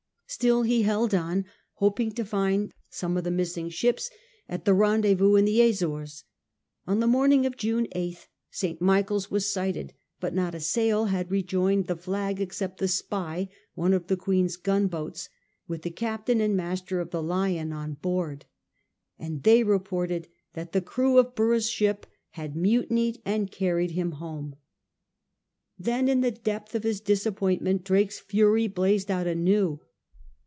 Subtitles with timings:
[0.33, 1.43] Still he held on,
[1.73, 4.09] hoping to find some of the missing ships
[4.47, 6.23] at the rendezvous in the Azores.
[6.87, 8.79] On the morning of June 8th St.
[8.79, 9.91] Michael's was sighted,
[10.21, 14.55] but not a sail had rejoined the flag except the Spy^ one of the Queen's
[14.55, 15.27] gunboats,
[15.67, 18.45] with the captain and master of the Lion on board,
[19.19, 24.55] and they reported that the crew of Borough's ship had mutinied and carried him home.
[25.77, 29.81] Then in the depth of his disappointment Drake's fury blazed out anew.